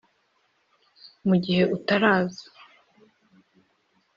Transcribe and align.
mu 1.27 1.35
gihe 1.43 1.63
utaraza. 1.75 2.45